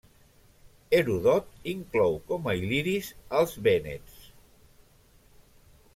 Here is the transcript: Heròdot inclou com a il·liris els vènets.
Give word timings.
Heròdot 0.99 1.51
inclou 1.73 2.17
com 2.31 2.49
a 2.53 2.57
il·liris 2.61 3.13
els 3.43 3.55
vènets. 3.69 4.19